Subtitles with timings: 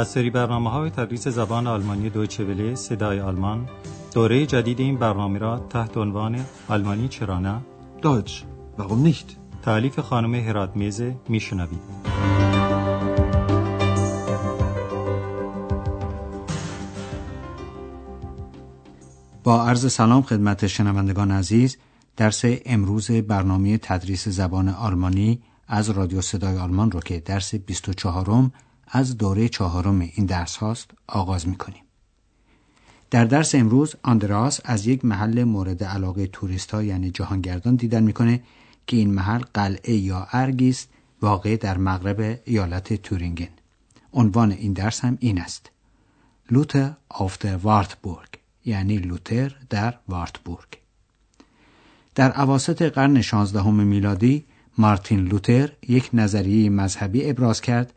[0.00, 3.68] از سری برنامه های تدریس زبان آلمانی دویچه وله صدای آلمان
[4.14, 7.60] دوره جدید این برنامه را تحت عنوان آلمانی چرا نه
[8.02, 8.32] Deutsch,
[8.78, 9.36] warum nicht?
[9.62, 11.80] تعلیف خانم هرات میزه میشنوید
[19.44, 21.76] با عرض سلام خدمت شنوندگان عزیز
[22.16, 28.50] درس امروز برنامه تدریس زبان آلمانی از رادیو صدای آلمان رو که درس 24
[28.90, 31.82] از دوره چهارم این درس هاست آغاز می کنیم.
[33.10, 38.42] در درس امروز آندراس از یک محل مورد علاقه توریست ها یعنی جهانگردان دیدن می‌کنه
[38.86, 40.88] که این محل قلعه یا ارگی است
[41.22, 43.48] واقع در مغرب ایالت تورینگن.
[44.12, 45.70] عنوان این درس هم این است.
[46.50, 48.28] Luther auf Wartburg
[48.64, 50.68] یعنی لوتر در وارتبورگ.
[52.14, 54.44] در عواسط قرن 16 میلادی
[54.78, 57.92] مارتین لوتر یک نظریه مذهبی ابراز کرد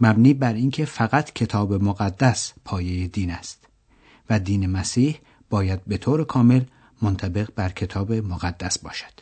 [0.00, 3.66] مبنی بر اینکه فقط کتاب مقدس پایه دین است
[4.30, 5.18] و دین مسیح
[5.50, 6.62] باید به طور کامل
[7.02, 9.20] منطبق بر کتاب مقدس باشد.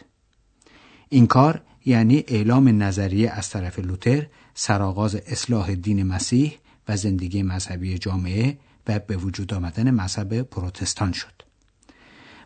[1.08, 7.98] این کار یعنی اعلام نظریه از طرف لوتر سرآغاز اصلاح دین مسیح و زندگی مذهبی
[7.98, 11.42] جامعه و به وجود آمدن مذهب پروتستان شد.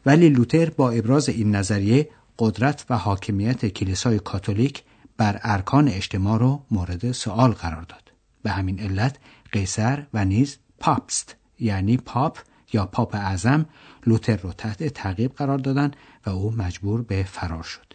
[0.06, 4.82] ولی لوتر با ابراز این نظریه قدرت و حاکمیت کلیسای کاتولیک
[5.16, 8.09] بر ارکان اجتماع را مورد سوال قرار داد.
[8.42, 9.18] به همین علت
[9.52, 12.38] قیصر و نیز پاپست یعنی پاپ
[12.72, 13.66] یا پاپ اعظم
[14.06, 15.96] لوتر را تحت تعقیب قرار دادند
[16.26, 17.94] و او مجبور به فرار شد.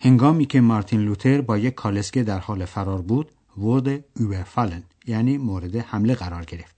[0.00, 5.76] هنگامی که مارتین لوتر با یک کالسکه در حال فرار بود، ورد اوورفالن یعنی مورد
[5.76, 6.76] حمله قرار گرفت.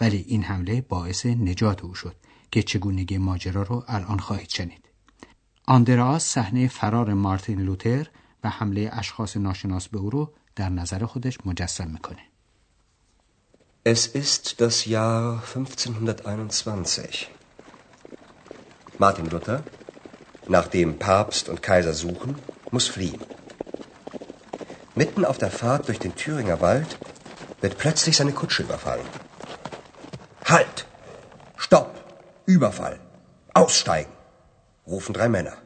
[0.00, 2.16] ولی این حمله باعث نجات او شد
[2.50, 4.88] که چگونگی ماجرا رو الان خواهید شنید.
[5.66, 8.06] آندراس صحنه فرار مارتین لوتر
[8.44, 12.33] و حمله اشخاص ناشناس به او رو در نظر خودش مجسم می‌کنه.
[13.86, 17.28] Es ist das Jahr 1521.
[18.96, 19.62] Martin Luther,
[20.48, 22.38] nachdem Papst und Kaiser suchen,
[22.70, 23.20] muss fliehen.
[24.94, 26.98] Mitten auf der Fahrt durch den Thüringer Wald
[27.60, 29.06] wird plötzlich seine Kutsche überfallen.
[30.46, 30.86] Halt!
[31.58, 31.90] Stopp!
[32.46, 32.98] Überfall!
[33.52, 34.12] Aussteigen!
[34.86, 35.58] rufen drei Männer.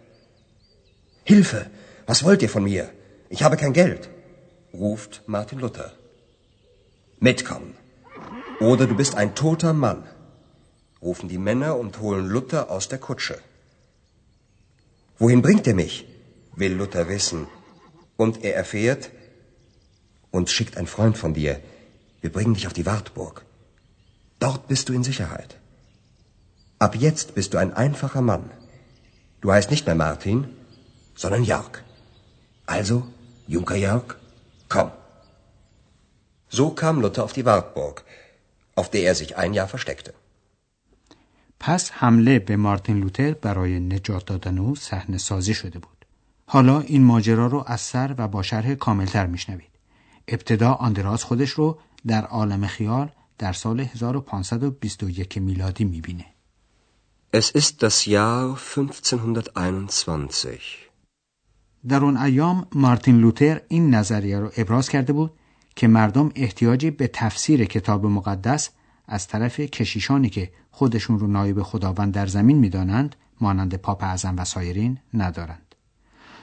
[1.23, 1.71] Hilfe!
[2.09, 2.91] Was wollt ihr von mir?
[3.29, 4.09] Ich habe kein Geld,
[4.75, 5.93] ruft Martin Luther.
[7.21, 7.79] Mitkommen!
[8.60, 10.02] Oder du bist ein toter Mann,
[11.00, 13.38] rufen die Männer und holen Luther aus der Kutsche.
[15.19, 16.06] Wohin bringt er mich?
[16.56, 17.46] will Luther wissen.
[18.16, 19.10] Und er erfährt,
[20.32, 21.60] uns schickt ein Freund von dir.
[22.20, 23.44] Wir bringen dich auf die Wartburg.
[24.41, 25.56] Dort bist du in Sicherheit.
[26.80, 28.50] Ab jetzt bist du ein einfacher Mann.
[29.40, 30.48] Du heißt nicht mehr Martin,
[31.14, 31.82] sondern Jörg.
[32.66, 33.06] Also,
[33.46, 34.16] Junker Jörg,
[34.69, 34.90] komm.
[36.48, 38.04] So kam Luther auf die Wartburg,
[38.78, 40.12] auf der er sich ein Jahr versteckte.
[41.61, 46.05] پس حمله به مارتین لوتر برای نجات دادن او صحنه سازی شده بود.
[46.47, 49.71] حالا این ماجرا رو از سر و با شرح کاملتر میشنوید.
[50.28, 56.25] ابتدا آندراس خودش رو در عالم خیال در سال 1521 میلادی می‌بینه.
[57.37, 60.88] Es ist das Jahr 1521.
[61.88, 65.38] در اون ایام مارتین لوتر این نظریه رو ابراز کرده بود
[65.78, 68.71] که مردم احتیاجی به تفسیر کتاب مقدس
[69.06, 74.44] از طرف کشیشانی که خودشون رو نایب خداوند در زمین می‌دانند مانند پاپ اعظم و
[74.44, 75.75] سایرین ندارند.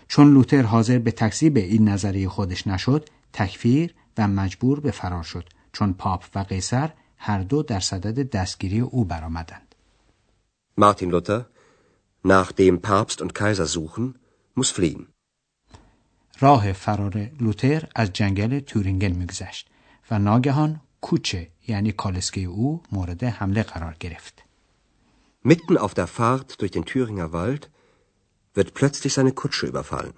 [0.07, 5.49] چون لوتر حاضر به تکذیب این نظریه خودش نشد، تکفیر و مجبور به فرار شد
[5.73, 9.75] چون پاپ و قیصر هر دو در صدد دستگیری او برآمدند.
[10.79, 11.41] Martin Luther,
[12.23, 14.15] nachdem Papst und Kaiser suchen,
[14.55, 15.14] muss fliehen.
[16.39, 19.69] راه فرار لوتر از جنگل تورینگن میگذشت
[20.11, 24.43] و ناگهان کوچه یعنی کالسکه او مورد حمله قرار گرفت.
[25.47, 27.69] Mitten auf der Fahrt durch den Thüringer Wald
[28.55, 30.13] wird plötzlich seine Kutsche überfallen.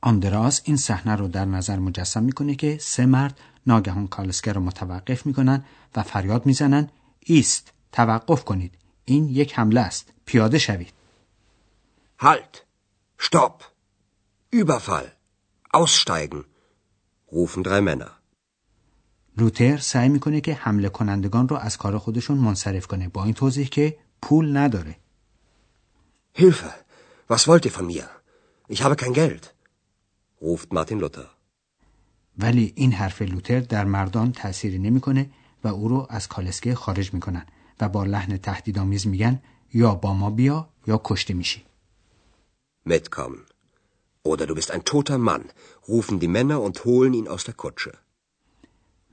[0.00, 5.26] آندراس این صحنه رو در نظر مجسم می‌کنه که سه مرد ناگهان کالسکه رو متوقف
[5.26, 5.64] می‌کنن
[5.96, 6.88] و فریاد می‌زنن
[7.20, 10.92] ایست توقف کنید این یک حمله است پیاده شوید
[12.22, 12.56] Halt!
[13.22, 13.75] Stopp!
[14.62, 15.06] Überfall!
[15.80, 16.42] Aussteigen!
[17.36, 18.10] rufen drei Männer.
[19.38, 23.66] لوتر سعی می‌کنه که حمله کنندگان رو از کار خودشون منصرف کنه با این توضیح
[23.66, 24.96] که پول نداره
[26.38, 26.72] Hilfe!
[27.32, 28.08] Was wollt ihr von mir?
[28.68, 29.44] Ich habe kein Geld,
[30.40, 31.28] ruft Martin Luther.
[32.38, 35.30] ولی این حرف لوتر در مردان تأثیری نمی‌کنه
[35.64, 37.46] و او رو از کالسکه خارج می‌کنن
[37.80, 39.42] و با لحن تهدیدآمیز میگن
[39.74, 41.64] یا با ما بیا یا کشته میشی
[42.88, 43.55] Mitkommen.
[44.32, 45.44] oder du bist ein toter Mann,
[45.88, 47.92] rufen die Männer und holen ihn aus der Kutsche.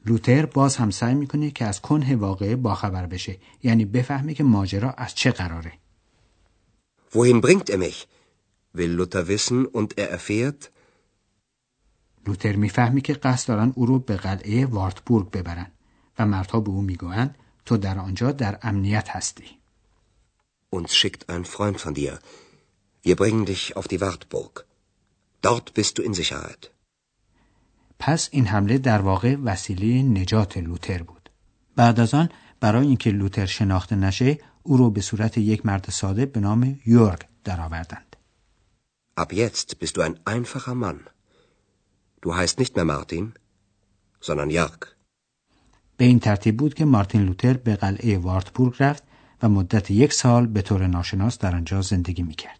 [0.06, 3.38] لوتر باز هم سعی می‌کنه که از کنه واقعه باخبر بشه.
[3.64, 5.74] یعنی بفهمه که ماجرا از چه قراره.
[7.16, 8.06] وهین برینگت ار میخ
[8.76, 10.70] ویل لوتر ویسن اوند ار ارفیرت
[12.28, 15.72] لوتر می‌فهمه که قصد دارن او رو به قلعه وارتبورگ ببرن
[16.20, 17.30] و مردها به او می‌گوین
[17.66, 19.46] تو در آنجا در امنیت هستی.
[20.70, 22.20] اونس شیکت این فرند فان دیر
[23.06, 24.52] ویر برینگن دیخ آف دی وارتبورگ
[25.48, 26.70] Dort bist du in Sicherheit.
[28.00, 31.30] پس این حمله در واقع وسیله نجات لوتر بود.
[31.76, 32.30] بعد از آن
[32.60, 37.22] برای اینکه لوتر شناخته نشه او رو به صورت یک مرد ساده به نام یورگ
[37.44, 38.16] درآوردند.
[39.20, 41.00] Ab jetzt bist du ein einfacher Mann.
[42.22, 43.34] Du heißt nicht mehr Martin,
[44.22, 44.88] sondern Jörg.
[45.98, 49.04] به این ترتیب بود که مارتین لوتر به قلعه وارتبورگ رفت
[49.44, 52.60] و مدت یک سال به طور ناشناس در آنجا زندگی می‌کرد.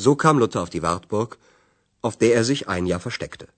[0.00, 1.36] So kam Luther auf die Wartburg,
[2.02, 3.48] auf der er sich ein Jahr versteckte.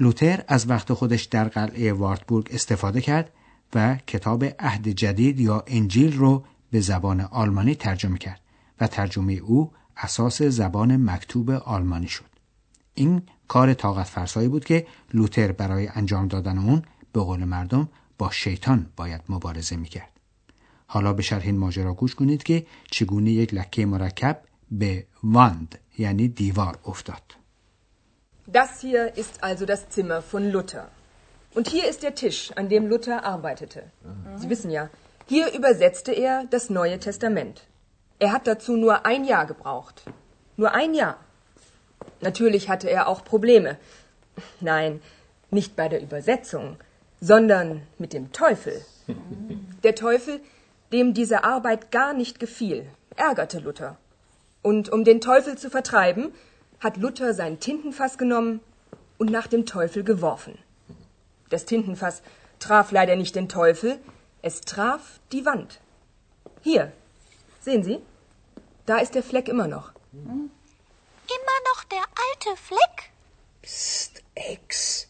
[0.00, 3.30] لوتر از وقت خودش در قلعه وارتبورگ استفاده کرد
[3.74, 8.40] و کتاب عهد جدید یا انجیل رو به زبان آلمانی ترجمه کرد
[8.80, 12.24] و ترجمه او اساس زبان مکتوب آلمانی شد.
[12.94, 17.88] این کار طاقت فرسایی بود که لوتر برای انجام دادن اون به قول مردم
[18.18, 20.10] با شیطان باید مبارزه می‌کرد.
[20.86, 26.27] حالا به شرح این ماجرا گوش کنید که چگونه یک لکه مرکب به واند یعنی
[26.27, 27.21] دیوار افتاد.
[28.47, 30.89] Das hier ist also das Zimmer von Luther.
[31.53, 33.83] Und hier ist der Tisch, an dem Luther arbeitete.
[34.37, 34.89] Sie wissen ja,
[35.27, 37.67] hier übersetzte er das Neue Testament.
[38.19, 40.03] Er hat dazu nur ein Jahr gebraucht.
[40.57, 41.17] Nur ein Jahr.
[42.21, 43.77] Natürlich hatte er auch Probleme.
[44.59, 45.01] Nein,
[45.49, 46.77] nicht bei der Übersetzung,
[47.19, 48.85] sondern mit dem Teufel.
[49.83, 50.39] Der Teufel,
[50.91, 53.97] dem diese Arbeit gar nicht gefiel, ärgerte Luther.
[54.66, 56.34] Und um den Teufel zu vertreiben,
[56.80, 58.58] hat Luther sein Tintenfass genommen
[59.16, 60.58] und nach dem Teufel geworfen.
[61.50, 62.20] Das Tintenfass
[62.58, 64.00] traf leider nicht den Teufel,
[64.42, 65.80] es traf die Wand.
[66.62, 66.90] Hier,
[67.60, 68.00] sehen Sie?
[68.86, 69.92] Da ist der Fleck immer noch.
[70.12, 72.02] Immer noch der
[72.32, 73.12] alte Fleck?
[73.62, 75.06] Psst, Ex.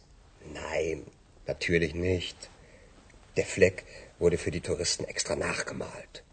[0.53, 1.07] Nein,
[1.47, 2.37] natürlich nicht.
[3.39, 3.87] Der Fleck
[4.19, 6.26] wurde für die Touristen extra nachgemalt.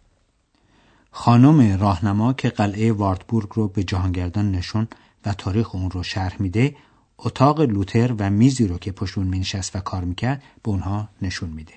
[1.16, 4.88] خانم راهنما که قلعه وارتبورگ رو به جهانگردان نشون
[5.26, 6.76] و تاریخ اون رو شرح میده
[7.18, 11.50] اتاق لوتر و میزی رو که پشت اون مینشست و کار می‌کرد به اونها نشون
[11.50, 11.74] میده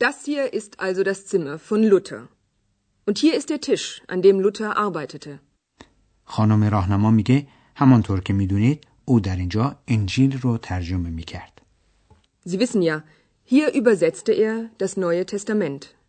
[0.00, 2.22] Das hier ist also das Zimmer von Luther.
[3.06, 5.38] Und hier ist der Tisch, an dem Luther arbeitete.
[6.24, 7.46] خانم راهنما میگه
[7.76, 11.62] همانطور که می‌دونید او در اینجا انجیل رو ترجمه می‌کرد
[12.48, 13.02] Sie wissen ja,
[13.44, 16.01] hier übersetzte er das Neue Testament.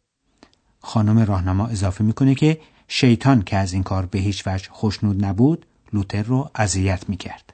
[0.83, 5.65] خانم راهنما اضافه می‌کنه که شیطان که از این کار به هیچ وجه خوشنود نبود
[5.93, 7.53] لوتر رو اذیت می‌کرد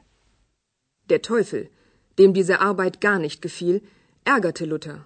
[1.10, 1.64] Der Teufel,
[2.18, 3.82] dem diese Arbeit gar nicht gefiel,
[4.26, 5.00] ärgerte Luther.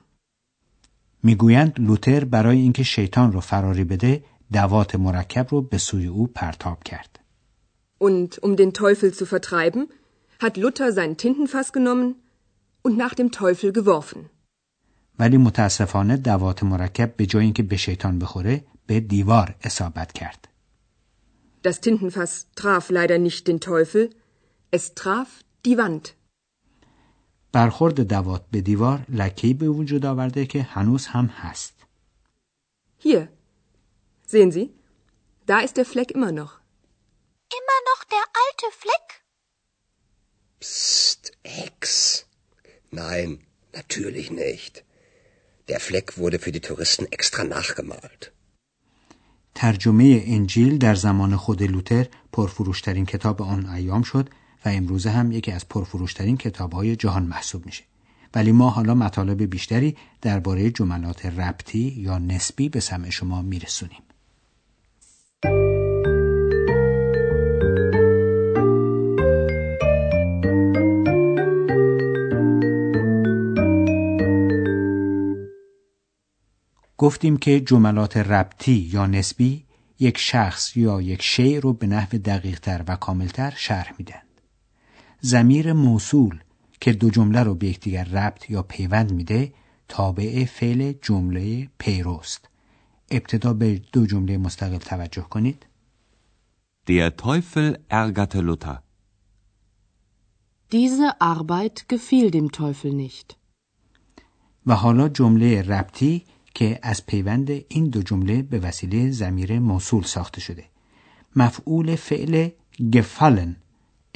[1.24, 4.24] می‌گویند لوتر برای اینکه شیطان رو فراری بده
[4.54, 7.20] دوات مرکب رو به سوی او پرتاب کرد
[8.00, 9.88] Und um den Teufel zu vertreiben,
[10.44, 12.16] hat Luther sein Tintenfass genommen
[12.86, 14.30] und nach dem Teufel geworfen.
[15.20, 20.48] ولی متاسفانه دوات مرکب به جای اینکه به شیطان بخوره به دیوار اصابت کرد
[21.68, 24.10] Das Tintenfass traf leider nicht den Teufel,
[24.72, 25.28] es traf
[25.66, 26.10] die Wand.
[27.52, 31.74] برخورد دوات به دیوار لکه‌ای به وجود آورده که هنوز هم هست
[33.04, 33.28] Hier.
[34.26, 34.68] Sehen Sie?
[35.46, 36.54] Da ist der Fleck immer noch.
[37.60, 39.08] Immer noch der alte Fleck?
[40.62, 41.84] Psst, Ex.
[42.92, 43.30] Nein,
[43.74, 44.74] natürlich nicht.
[45.70, 48.32] Der Fleck wurde für die Touristen extra nachgemalt.
[49.56, 54.30] ترجمه انجیل در زمان خود لوتر پرفروشترین کتاب آن ایام شد
[54.66, 57.84] و امروزه هم یکی از پرفروشترین کتابهای جهان محسوب میشه
[58.36, 64.02] ولی ما حالا مطالب بیشتری درباره جملات ربطی یا نسبی به سمع شما میرسونیم
[77.04, 79.66] گفتیم که جملات ربطی یا نسبی
[80.00, 84.22] یک شخص یا یک شی رو به نحو دقیقتر و کاملتر شرح میدن.
[85.22, 86.40] زمیر موصول
[86.82, 89.54] که دو جمله رو به یکدیگر ربط یا پیوند میده
[89.88, 92.50] تابع فعل جمله پیروست.
[93.12, 95.66] ابتدا به دو جمله مستقل توجه کنید.
[96.88, 98.78] Der Teufel ärgerte Luther.
[100.72, 103.36] Diese Arbeit gefiel dem Teufel nicht.
[104.66, 110.42] و حالا جمله ربطی که از پیوند این دو جمله به وسیله زمیر موصول ساخته
[110.42, 110.66] شده.
[111.36, 112.50] مفعول فعل
[112.96, 113.50] gefallen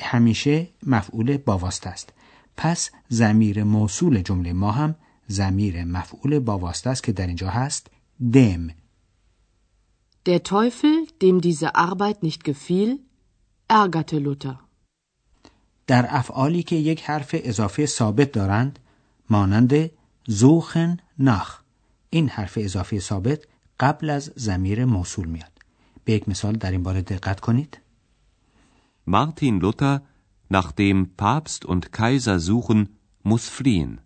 [0.01, 2.13] همیشه مفعول با واسطه است.
[2.57, 4.95] پس زمیر موصول جمله ما هم
[5.27, 7.87] زمیر مفعول با واسطه است که در اینجا هست
[8.33, 8.67] دم
[10.25, 12.99] Der Teufel, dem diese Arbeit nicht gefiel,
[13.67, 14.59] ärgerte Luther.
[15.87, 18.79] در افعالی که یک حرف اضافه ثابت دارند
[19.29, 19.91] مانند
[20.27, 21.61] زوخن نخ
[22.09, 23.47] این حرف اضافه ثابت
[23.79, 25.51] قبل از زمیر موصول میاد
[26.05, 27.77] به یک مثال در این باره دقت کنید
[29.09, 30.01] Martin Luther,
[30.49, 32.87] nachdem Papst und Kaiser suchen,
[33.23, 33.99] muss fliehen.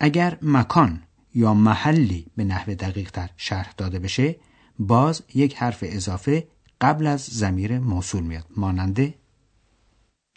[0.00, 1.02] اگر مکان
[1.34, 4.36] یا محلی به نحو دقیق تر شرح داده بشه
[4.78, 6.48] باز یک حرف اضافه
[6.80, 9.14] قبل از زمیر موصول میاد مانند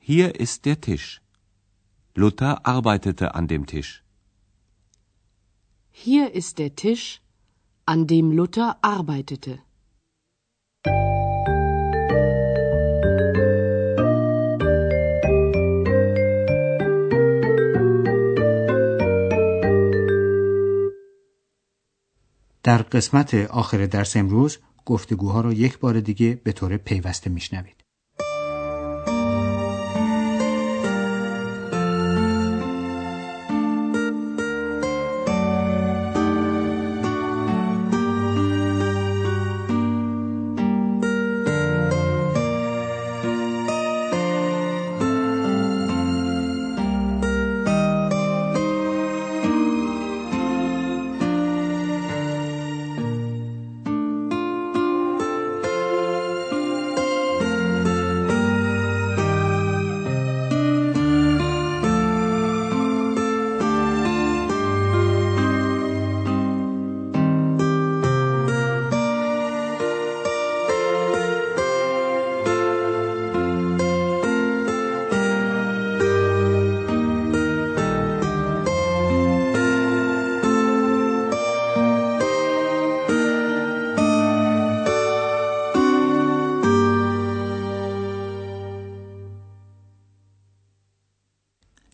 [0.01, 1.21] Hier ist der Tisch.
[2.15, 4.02] Luther arbeitete an dem Tisch.
[5.95, 7.21] Hier ist der Tisch,
[7.85, 9.59] an dem Luther arbeitete.
[22.63, 27.82] در قسمت آخر درس امروز گفتگوها را یک بار دیگه به طور پیوسته میشنوید.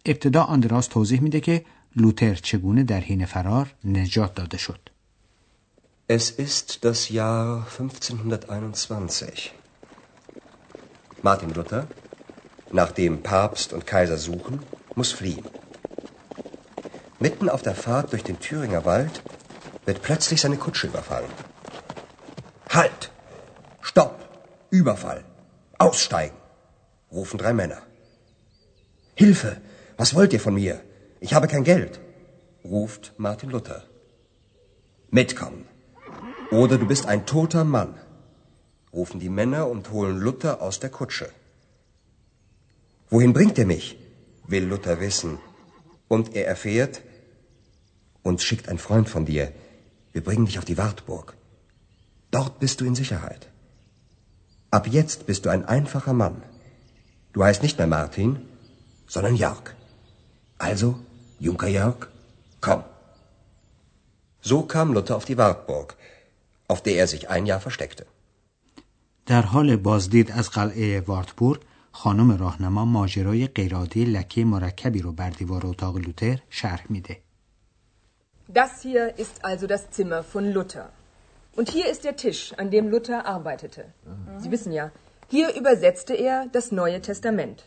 [0.09, 4.89] ابتدا آندراس توضیح میده که لوتر چگونه در حین فرار نجات داده شد.
[6.17, 9.51] Es ist das Jahr 1521.
[11.21, 11.83] Martin Luther,
[12.71, 14.55] nachdem Papst und Kaiser suchen,
[14.95, 15.45] muss fliehen.
[17.19, 19.15] Mitten auf der Fahrt durch den Thüringer Wald
[19.85, 21.33] wird plötzlich seine Kutsche überfallen.
[22.77, 23.01] Halt!
[23.89, 24.15] Stopp!
[24.71, 25.21] Überfall!
[25.77, 26.37] Aussteigen!
[27.11, 27.81] rufen drei Männer.
[29.23, 29.51] Hilfe!
[29.99, 30.75] Was wollt ihr von mir?
[31.19, 31.99] Ich habe kein Geld,
[32.63, 33.83] ruft Martin Luther.
[35.11, 35.65] Mitkommen.
[36.51, 37.95] Oder du bist ein toter Mann,
[38.93, 41.27] rufen die Männer und holen Luther aus der Kutsche.
[43.09, 43.97] Wohin bringt er mich?
[44.47, 45.37] will Luther wissen.
[46.07, 47.01] Und er erfährt,
[48.23, 49.51] uns schickt ein Freund von dir.
[50.13, 51.35] Wir bringen dich auf die Wartburg.
[52.31, 53.49] Dort bist du in Sicherheit.
[54.71, 56.41] Ab jetzt bist du ein einfacher Mann.
[57.33, 58.39] Du heißt nicht mehr Martin,
[59.07, 59.75] sondern Jörg.
[60.58, 60.98] Also,
[61.40, 62.08] Junker Jörg,
[62.60, 62.82] komm.
[64.40, 65.96] So kam Luther auf die Wartburg,
[66.68, 68.06] auf der er sich ein Jahr versteckte.
[69.26, 71.60] در حال بازدید از قلعه وارتبورگ
[71.92, 77.16] خانم راهنما ماجرای غیرعادی لکه مرکبی رو بر دیوار اتاق لوتر شرح میده.
[78.48, 80.90] Das hier ist also das Zimmer von Luther.
[81.56, 83.84] Und hier ist der Tisch, an dem Luther arbeitete.
[84.38, 84.90] Sie wissen ja,
[85.28, 87.64] hier übersetzte er das Neue Testament.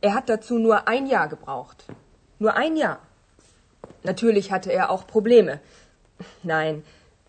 [0.00, 1.84] Er hat dazu nur ein Jahr gebraucht.
[2.39, 2.99] Nur ein Jahr.
[4.03, 5.59] Natürlich hatte er auch Probleme.
[6.41, 6.83] Nein,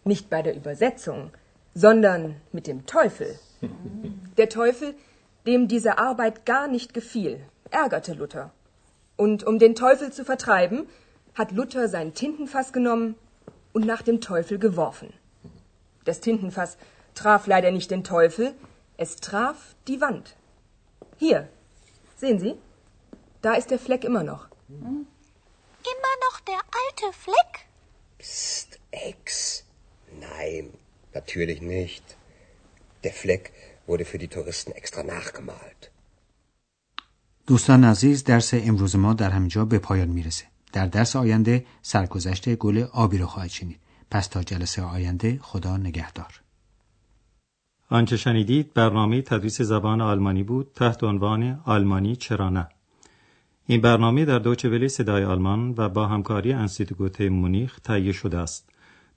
[0.05, 1.31] nicht bei der Übersetzung,
[1.75, 3.39] sondern mit dem Teufel.
[4.37, 4.95] Der Teufel,
[5.47, 7.41] dem diese Arbeit gar nicht gefiel,
[7.71, 8.53] ärgerte Luther.
[9.17, 10.87] Und um den Teufel zu vertreiben,
[11.35, 13.17] hat Luther sein Tintenfass genommen
[13.73, 15.13] und nach dem Teufel geworfen.
[16.05, 16.79] Das Tintenfass
[17.15, 18.55] traf leider nicht den Teufel,
[18.97, 20.37] es traf die Wand.
[21.19, 21.49] Hier,
[22.17, 22.55] sehen Sie?
[23.43, 24.50] Da ist der Fleck immer noch.
[25.93, 27.53] Immer noch der alte Fleck?
[28.19, 28.71] Psst,
[29.09, 29.25] Ex.
[30.29, 30.65] Nein,
[31.19, 32.05] natürlich nicht.
[33.05, 33.45] Der Fleck
[33.89, 35.91] wurde für die Touristen extra nachgemalt.
[37.47, 40.45] دوستان عزیز درس امروز ما در همینجا به پایان می‌رسه.
[40.73, 43.81] در درس آینده سرگذشت گل آبی رو خواهید شنید.
[44.11, 46.41] پس تا جلسه آینده خدا نگهدار.
[47.89, 52.69] آنچه شنیدید برنامه تدریس زبان آلمانی بود تحت عنوان آلمانی چرا نه
[53.71, 58.71] این برنامه در دوچه ولی صدای آلمان و با همکاری انستیتوت مونیخ تهیه شده است.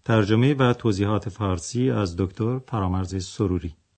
[0.05, 3.75] ترجمه و توضیحات فارسی از دکتر فرامرز سروری.